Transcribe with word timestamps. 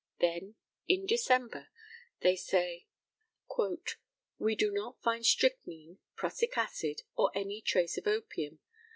Then, 0.17 0.55
in 0.87 1.05
December, 1.05 1.67
they 2.21 2.35
say, 2.35 2.87
"We 4.39 4.55
do 4.55 4.71
not 4.71 4.99
find 5.03 5.23
strychnine, 5.23 5.99
prussic 6.15 6.57
acid, 6.57 7.03
or 7.15 7.31
any 7.35 7.61
trace 7.61 7.99
of 7.99 8.07
opium. 8.07 8.61